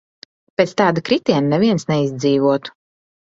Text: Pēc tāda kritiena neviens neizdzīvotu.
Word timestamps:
Pēc 0.61 0.71
tāda 0.81 1.03
kritiena 1.09 1.51
neviens 1.53 1.87
neizdzīvotu. 1.91 2.75